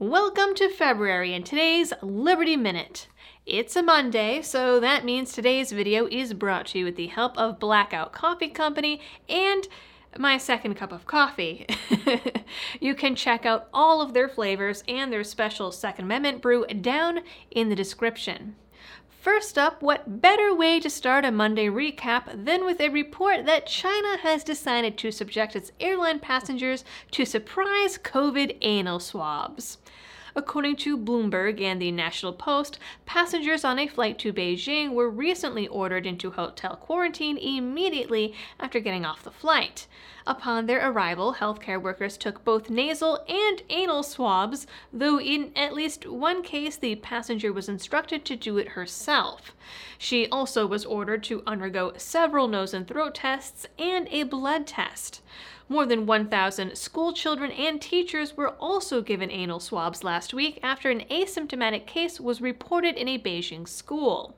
Welcome 0.00 0.54
to 0.54 0.68
February 0.68 1.34
and 1.34 1.44
today's 1.44 1.92
Liberty 2.02 2.56
Minute. 2.56 3.08
It's 3.44 3.74
a 3.74 3.82
Monday, 3.82 4.42
so 4.42 4.78
that 4.78 5.04
means 5.04 5.32
today's 5.32 5.72
video 5.72 6.06
is 6.06 6.34
brought 6.34 6.66
to 6.66 6.78
you 6.78 6.84
with 6.84 6.94
the 6.94 7.08
help 7.08 7.36
of 7.36 7.58
Blackout 7.58 8.12
Coffee 8.12 8.46
Company 8.46 9.00
and 9.28 9.66
my 10.16 10.38
second 10.38 10.74
cup 10.74 10.92
of 10.92 11.06
coffee. 11.06 11.66
you 12.80 12.94
can 12.94 13.16
check 13.16 13.44
out 13.44 13.66
all 13.74 14.00
of 14.00 14.14
their 14.14 14.28
flavors 14.28 14.84
and 14.86 15.12
their 15.12 15.24
special 15.24 15.72
Second 15.72 16.04
Amendment 16.04 16.42
brew 16.42 16.64
down 16.66 17.22
in 17.50 17.68
the 17.68 17.74
description. 17.74 18.54
First 19.30 19.58
up, 19.58 19.82
what 19.82 20.22
better 20.22 20.54
way 20.54 20.80
to 20.80 20.88
start 20.88 21.26
a 21.26 21.30
Monday 21.30 21.66
recap 21.66 22.46
than 22.46 22.64
with 22.64 22.80
a 22.80 22.88
report 22.88 23.44
that 23.44 23.66
China 23.66 24.16
has 24.22 24.42
decided 24.42 24.96
to 24.96 25.12
subject 25.12 25.54
its 25.54 25.70
airline 25.78 26.18
passengers 26.18 26.82
to 27.10 27.26
surprise 27.26 27.98
COVID 27.98 28.56
anal 28.62 28.98
swabs. 28.98 29.76
According 30.38 30.76
to 30.76 30.96
Bloomberg 30.96 31.60
and 31.60 31.82
the 31.82 31.90
National 31.90 32.32
Post, 32.32 32.78
passengers 33.06 33.64
on 33.64 33.76
a 33.80 33.88
flight 33.88 34.20
to 34.20 34.32
Beijing 34.32 34.92
were 34.92 35.10
recently 35.10 35.66
ordered 35.66 36.06
into 36.06 36.30
hotel 36.30 36.76
quarantine 36.76 37.36
immediately 37.36 38.34
after 38.60 38.78
getting 38.78 39.04
off 39.04 39.24
the 39.24 39.32
flight. 39.32 39.88
Upon 40.28 40.66
their 40.66 40.90
arrival, 40.90 41.34
healthcare 41.40 41.82
workers 41.82 42.16
took 42.16 42.44
both 42.44 42.70
nasal 42.70 43.24
and 43.28 43.62
anal 43.68 44.04
swabs, 44.04 44.68
though 44.92 45.18
in 45.18 45.50
at 45.56 45.74
least 45.74 46.06
one 46.06 46.44
case 46.44 46.76
the 46.76 46.94
passenger 46.94 47.52
was 47.52 47.68
instructed 47.68 48.24
to 48.26 48.36
do 48.36 48.58
it 48.58 48.68
herself. 48.68 49.56
She 49.98 50.28
also 50.28 50.68
was 50.68 50.84
ordered 50.84 51.24
to 51.24 51.42
undergo 51.48 51.94
several 51.96 52.46
nose 52.46 52.72
and 52.72 52.86
throat 52.86 53.16
tests 53.16 53.66
and 53.76 54.06
a 54.12 54.22
blood 54.22 54.68
test. 54.68 55.20
More 55.70 55.84
than 55.84 56.06
1,000 56.06 56.78
school 56.78 57.12
children 57.12 57.50
and 57.50 57.80
teachers 57.80 58.34
were 58.34 58.50
also 58.52 59.02
given 59.02 59.30
anal 59.30 59.60
swabs 59.60 60.02
last 60.02 60.27
week 60.32 60.58
after 60.62 60.90
an 60.90 61.04
asymptomatic 61.10 61.86
case 61.86 62.20
was 62.20 62.40
reported 62.40 62.96
in 62.96 63.08
a 63.08 63.18
Beijing 63.18 63.66
school. 63.66 64.34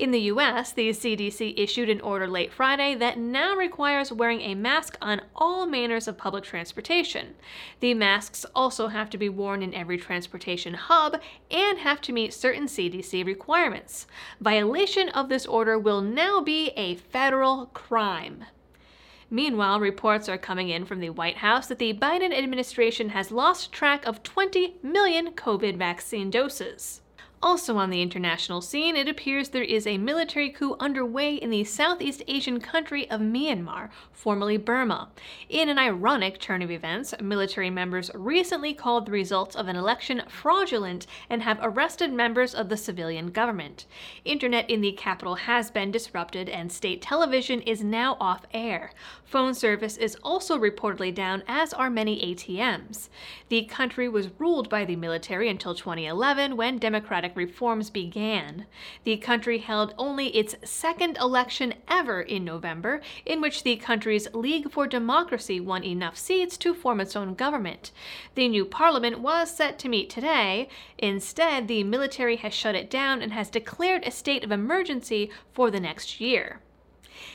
In 0.00 0.12
the 0.12 0.30
US, 0.32 0.72
the 0.72 0.88
CDC 0.88 1.52
issued 1.58 1.90
an 1.90 2.00
order 2.00 2.26
late 2.26 2.50
Friday 2.50 2.94
that 2.94 3.18
now 3.18 3.54
requires 3.54 4.10
wearing 4.10 4.40
a 4.40 4.54
mask 4.54 4.96
on 5.02 5.20
all 5.36 5.66
manners 5.66 6.08
of 6.08 6.16
public 6.16 6.42
transportation. 6.42 7.34
The 7.80 7.92
masks 7.92 8.46
also 8.54 8.88
have 8.88 9.10
to 9.10 9.18
be 9.18 9.28
worn 9.28 9.62
in 9.62 9.74
every 9.74 9.98
transportation 9.98 10.72
hub 10.72 11.20
and 11.50 11.78
have 11.80 12.00
to 12.00 12.14
meet 12.14 12.32
certain 12.32 12.64
CDC 12.64 13.26
requirements. 13.26 14.06
Violation 14.40 15.10
of 15.10 15.28
this 15.28 15.44
order 15.44 15.78
will 15.78 16.00
now 16.00 16.40
be 16.40 16.68
a 16.78 16.94
federal 16.94 17.66
crime. 17.66 18.44
Meanwhile, 19.30 19.78
reports 19.78 20.28
are 20.28 20.36
coming 20.36 20.70
in 20.70 20.84
from 20.84 20.98
the 20.98 21.10
White 21.10 21.36
House 21.36 21.68
that 21.68 21.78
the 21.78 21.94
Biden 21.94 22.36
administration 22.36 23.10
has 23.10 23.30
lost 23.30 23.72
track 23.72 24.04
of 24.04 24.24
20 24.24 24.78
million 24.82 25.32
COVID 25.32 25.76
vaccine 25.76 26.30
doses. 26.30 27.00
Also 27.42 27.78
on 27.78 27.88
the 27.88 28.02
international 28.02 28.60
scene, 28.60 28.96
it 28.96 29.08
appears 29.08 29.48
there 29.48 29.62
is 29.62 29.86
a 29.86 29.96
military 29.96 30.50
coup 30.50 30.76
underway 30.78 31.36
in 31.36 31.48
the 31.48 31.64
Southeast 31.64 32.22
Asian 32.28 32.60
country 32.60 33.10
of 33.10 33.18
Myanmar, 33.22 33.88
formerly 34.12 34.58
Burma. 34.58 35.08
In 35.48 35.70
an 35.70 35.78
ironic 35.78 36.38
turn 36.38 36.60
of 36.60 36.70
events, 36.70 37.14
military 37.18 37.70
members 37.70 38.10
recently 38.12 38.74
called 38.74 39.06
the 39.06 39.12
results 39.12 39.56
of 39.56 39.68
an 39.68 39.76
election 39.76 40.22
fraudulent 40.28 41.06
and 41.30 41.42
have 41.42 41.58
arrested 41.62 42.12
members 42.12 42.54
of 42.54 42.68
the 42.68 42.76
civilian 42.76 43.30
government. 43.30 43.86
Internet 44.26 44.68
in 44.68 44.82
the 44.82 44.92
capital 44.92 45.36
has 45.36 45.70
been 45.70 45.90
disrupted 45.90 46.50
and 46.50 46.70
state 46.70 47.00
television 47.00 47.62
is 47.62 47.82
now 47.82 48.18
off 48.20 48.44
air. 48.52 48.90
Phone 49.24 49.54
service 49.54 49.96
is 49.96 50.14
also 50.22 50.58
reportedly 50.58 51.14
down, 51.14 51.42
as 51.48 51.72
are 51.72 51.88
many 51.88 52.34
ATMs. 52.34 53.08
The 53.48 53.64
country 53.64 54.10
was 54.10 54.28
ruled 54.38 54.68
by 54.68 54.84
the 54.84 54.96
military 54.96 55.48
until 55.48 55.74
2011 55.74 56.54
when 56.54 56.76
Democratic 56.76 57.29
reforms 57.36 57.90
began. 57.90 58.66
The 59.04 59.16
country 59.16 59.58
held 59.58 59.94
only 59.98 60.28
its 60.36 60.56
second 60.64 61.16
election 61.18 61.74
ever 61.88 62.20
in 62.20 62.44
November, 62.44 63.00
in 63.24 63.40
which 63.40 63.62
the 63.62 63.76
country's 63.76 64.32
League 64.34 64.70
for 64.70 64.86
Democracy 64.86 65.60
won 65.60 65.84
enough 65.84 66.16
seats 66.16 66.56
to 66.58 66.74
form 66.74 67.00
its 67.00 67.16
own 67.16 67.34
government. 67.34 67.90
The 68.34 68.48
new 68.48 68.64
parliament 68.64 69.20
was 69.20 69.50
set 69.50 69.78
to 69.80 69.88
meet 69.88 70.10
today. 70.10 70.68
Instead, 70.98 71.68
the 71.68 71.84
military 71.84 72.36
has 72.36 72.54
shut 72.54 72.74
it 72.74 72.90
down 72.90 73.22
and 73.22 73.32
has 73.32 73.50
declared 73.50 74.06
a 74.06 74.10
state 74.10 74.44
of 74.44 74.52
emergency 74.52 75.30
for 75.52 75.70
the 75.70 75.80
next 75.80 76.20
year. 76.20 76.60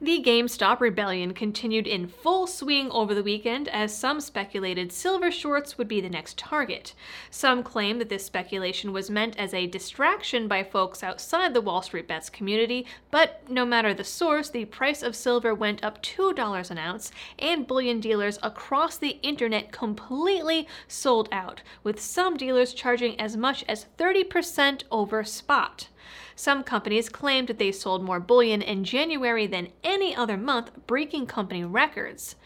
The 0.00 0.22
GameStop 0.22 0.80
rebellion 0.80 1.32
continued 1.32 1.86
in 1.86 2.06
full 2.06 2.46
swing 2.46 2.90
over 2.90 3.14
the 3.14 3.22
weekend 3.22 3.68
as 3.68 3.96
some 3.96 4.20
speculated 4.20 4.92
silver 4.92 5.30
shorts 5.30 5.78
would 5.78 5.88
be 5.88 6.00
the 6.00 6.10
next 6.10 6.36
target. 6.36 6.94
Some 7.30 7.62
claim 7.62 7.98
that 7.98 8.08
this 8.08 8.24
speculation 8.24 8.92
was 8.92 9.10
meant 9.10 9.38
as 9.38 9.54
a 9.54 9.66
distraction 9.66 10.48
by 10.48 10.64
folks 10.64 11.02
outside 11.02 11.54
the 11.54 11.60
Wall 11.60 11.82
Street 11.82 12.06
Bets 12.06 12.28
community, 12.28 12.86
but 13.10 13.42
no 13.48 13.64
matter 13.64 13.94
the 13.94 14.04
source, 14.04 14.50
the 14.50 14.64
price 14.66 15.02
of 15.02 15.16
silver 15.16 15.54
went 15.54 15.82
up 15.84 16.02
$2 16.02 16.70
an 16.70 16.78
ounce, 16.78 17.10
and 17.38 17.66
bullion 17.66 18.00
dealers 18.00 18.38
across 18.42 18.96
the 18.96 19.18
internet 19.22 19.72
completely 19.72 20.68
sold 20.88 21.28
out, 21.32 21.62
with 21.82 22.00
some 22.00 22.36
dealers 22.36 22.74
charging 22.74 23.18
as 23.18 23.36
much 23.36 23.64
as 23.68 23.86
30% 23.98 24.82
over 24.90 25.24
spot. 25.24 25.88
Some 26.34 26.64
companies 26.64 27.08
claimed 27.08 27.48
that 27.48 27.58
they 27.58 27.72
sold 27.72 28.02
more 28.02 28.20
bullion 28.20 28.62
in 28.62 28.84
January 28.84 29.46
than 29.46 29.72
any 29.82 30.14
other 30.14 30.36
month, 30.36 30.70
breaking 30.86 31.26
company 31.26 31.64
records. 31.64 32.36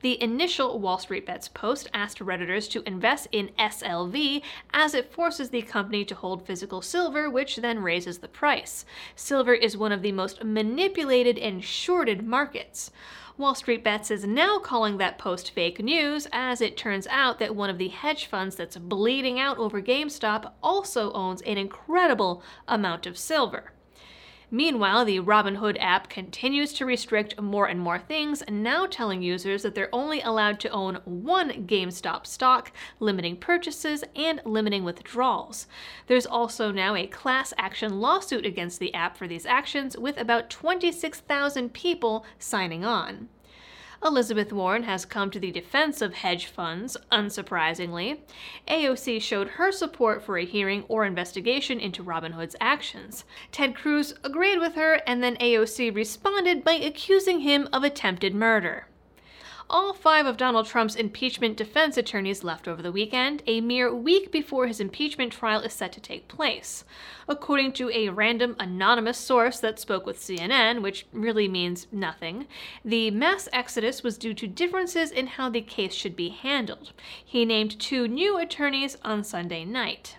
The 0.00 0.22
initial 0.22 0.78
Wall 0.78 0.98
Street 0.98 1.26
Bets 1.26 1.48
post 1.48 1.90
asked 1.92 2.20
Redditors 2.20 2.70
to 2.70 2.86
invest 2.86 3.26
in 3.32 3.50
SLV 3.58 4.42
as 4.72 4.94
it 4.94 5.12
forces 5.12 5.50
the 5.50 5.62
company 5.62 6.04
to 6.04 6.14
hold 6.14 6.46
physical 6.46 6.82
silver, 6.82 7.28
which 7.28 7.56
then 7.56 7.80
raises 7.80 8.18
the 8.18 8.28
price. 8.28 8.84
Silver 9.16 9.54
is 9.54 9.76
one 9.76 9.90
of 9.90 10.02
the 10.02 10.12
most 10.12 10.44
manipulated 10.44 11.36
and 11.36 11.64
shorted 11.64 12.24
markets. 12.24 12.92
Wall 13.38 13.54
Street 13.54 13.84
Bets 13.84 14.10
is 14.10 14.24
now 14.24 14.58
calling 14.58 14.98
that 14.98 15.16
post 15.16 15.52
fake 15.52 15.80
news, 15.80 16.26
as 16.32 16.60
it 16.60 16.76
turns 16.76 17.06
out 17.06 17.38
that 17.38 17.54
one 17.54 17.70
of 17.70 17.78
the 17.78 17.86
hedge 17.86 18.26
funds 18.26 18.56
that's 18.56 18.76
bleeding 18.76 19.38
out 19.38 19.58
over 19.58 19.80
GameStop 19.80 20.50
also 20.60 21.12
owns 21.12 21.40
an 21.42 21.56
incredible 21.56 22.42
amount 22.66 23.06
of 23.06 23.16
silver. 23.16 23.70
Meanwhile, 24.50 25.04
the 25.04 25.20
Robinhood 25.20 25.76
app 25.78 26.08
continues 26.08 26.72
to 26.74 26.86
restrict 26.86 27.38
more 27.38 27.66
and 27.66 27.78
more 27.78 27.98
things, 27.98 28.42
now 28.48 28.86
telling 28.86 29.20
users 29.20 29.62
that 29.62 29.74
they're 29.74 29.94
only 29.94 30.22
allowed 30.22 30.58
to 30.60 30.70
own 30.70 31.00
one 31.04 31.66
GameStop 31.66 32.26
stock, 32.26 32.72
limiting 32.98 33.36
purchases 33.36 34.04
and 34.16 34.40
limiting 34.46 34.84
withdrawals. 34.84 35.66
There's 36.06 36.24
also 36.24 36.72
now 36.72 36.94
a 36.94 37.06
class 37.06 37.52
action 37.58 38.00
lawsuit 38.00 38.46
against 38.46 38.80
the 38.80 38.94
app 38.94 39.18
for 39.18 39.28
these 39.28 39.44
actions, 39.44 39.98
with 39.98 40.18
about 40.18 40.48
26,000 40.48 41.74
people 41.74 42.24
signing 42.38 42.86
on. 42.86 43.28
Elizabeth 44.04 44.52
Warren 44.52 44.84
has 44.84 45.04
come 45.04 45.30
to 45.30 45.40
the 45.40 45.50
defense 45.50 46.00
of 46.00 46.14
hedge 46.14 46.46
funds, 46.46 46.96
unsurprisingly. 47.10 48.20
AOC 48.68 49.20
showed 49.20 49.48
her 49.48 49.72
support 49.72 50.22
for 50.22 50.38
a 50.38 50.44
hearing 50.44 50.84
or 50.88 51.04
investigation 51.04 51.80
into 51.80 52.04
Robinhood's 52.04 52.56
actions. 52.60 53.24
Ted 53.50 53.74
Cruz 53.74 54.14
agreed 54.22 54.58
with 54.58 54.74
her, 54.74 55.00
and 55.06 55.22
then 55.22 55.36
AOC 55.36 55.94
responded 55.94 56.62
by 56.62 56.74
accusing 56.74 57.40
him 57.40 57.68
of 57.72 57.82
attempted 57.82 58.34
murder 58.34 58.86
all 59.70 59.92
five 59.92 60.26
of 60.26 60.36
Donald 60.36 60.66
Trump's 60.66 60.94
impeachment 60.94 61.56
defense 61.56 61.96
attorneys 61.96 62.42
left 62.42 62.66
over 62.66 62.80
the 62.80 62.92
weekend, 62.92 63.42
a 63.46 63.60
mere 63.60 63.94
week 63.94 64.32
before 64.32 64.66
his 64.66 64.80
impeachment 64.80 65.32
trial 65.32 65.60
is 65.60 65.72
set 65.72 65.92
to 65.92 66.00
take 66.00 66.28
place. 66.28 66.84
According 67.28 67.72
to 67.72 67.90
a 67.90 68.08
random 68.08 68.56
anonymous 68.58 69.18
source 69.18 69.60
that 69.60 69.78
spoke 69.78 70.06
with 70.06 70.18
CNN, 70.18 70.80
which 70.80 71.06
really 71.12 71.48
means 71.48 71.86
nothing, 71.92 72.46
the 72.84 73.10
mass 73.10 73.48
exodus 73.52 74.02
was 74.02 74.16
due 74.16 74.34
to 74.34 74.46
differences 74.46 75.10
in 75.10 75.26
how 75.26 75.50
the 75.50 75.60
case 75.60 75.92
should 75.92 76.16
be 76.16 76.30
handled. 76.30 76.92
He 77.24 77.44
named 77.44 77.78
two 77.78 78.08
new 78.08 78.38
attorneys 78.38 78.96
on 79.04 79.22
Sunday 79.22 79.64
night. 79.64 80.16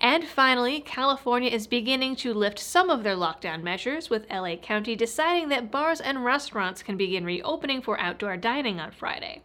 And 0.00 0.24
finally, 0.24 0.80
California 0.80 1.50
is 1.50 1.66
beginning 1.66 2.16
to 2.16 2.34
lift 2.34 2.58
some 2.58 2.90
of 2.90 3.02
their 3.02 3.16
lockdown 3.16 3.62
measures, 3.62 4.10
with 4.10 4.30
LA 4.30 4.56
County 4.56 4.96
deciding 4.96 5.48
that 5.48 5.70
bars 5.70 6.00
and 6.00 6.24
restaurants 6.24 6.82
can 6.82 6.96
begin 6.96 7.24
reopening 7.24 7.80
for 7.80 7.98
outdoor 7.98 8.36
dining 8.36 8.80
on 8.80 8.90
Friday. 8.90 9.42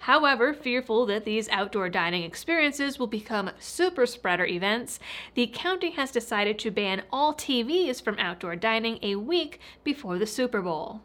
However, 0.00 0.54
fearful 0.54 1.04
that 1.06 1.26
these 1.26 1.48
outdoor 1.50 1.90
dining 1.90 2.22
experiences 2.22 2.98
will 2.98 3.06
become 3.06 3.50
super 3.58 4.06
spreader 4.06 4.46
events, 4.46 4.98
the 5.34 5.46
county 5.46 5.90
has 5.90 6.10
decided 6.10 6.58
to 6.60 6.70
ban 6.70 7.02
all 7.12 7.34
TVs 7.34 8.02
from 8.02 8.18
outdoor 8.18 8.56
dining 8.56 8.98
a 9.02 9.16
week 9.16 9.60
before 9.84 10.18
the 10.18 10.26
Super 10.26 10.62
Bowl. 10.62 11.02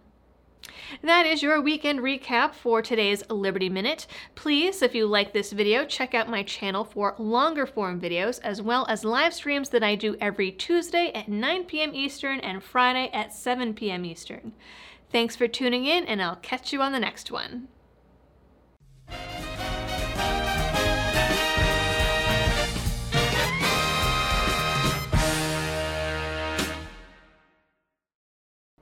That 1.02 1.26
is 1.26 1.42
your 1.42 1.62
weekend 1.62 2.00
recap 2.00 2.54
for 2.54 2.82
today's 2.82 3.24
Liberty 3.30 3.70
Minute. 3.70 4.08
Please, 4.36 4.82
if 4.82 4.94
you 4.94 5.08
like 5.08 5.34
this 5.34 5.52
video, 5.52 5.86
check 5.86 6.14
out 6.14 6.30
my 6.30 6.44
channel 6.44 6.84
for 6.84 7.16
longer 7.18 7.66
form 7.66 8.00
videos 8.00 8.40
as 8.44 8.62
well 8.62 8.86
as 8.88 9.04
live 9.04 9.34
streams 9.34 9.70
that 9.70 9.84
I 9.84 9.96
do 9.96 10.16
every 10.22 10.52
Tuesday 10.52 11.12
at 11.14 11.28
9 11.28 11.66
p.m. 11.66 11.92
Eastern 11.94 12.40
and 12.40 12.64
Friday 12.64 13.10
at 13.14 13.34
7 13.34 13.74
p.m. 13.74 14.06
Eastern. 14.06 14.54
Thanks 15.12 15.36
for 15.36 15.48
tuning 15.48 15.86
in, 15.86 16.06
and 16.06 16.22
I'll 16.22 16.38
catch 16.38 16.74
you 16.74 16.82
on 16.82 16.92
the 16.92 17.00
next 17.00 17.32
one. 17.32 17.68